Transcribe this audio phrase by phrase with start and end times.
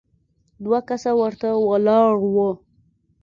[0.63, 2.49] دوه کسه ورته ولاړ وو.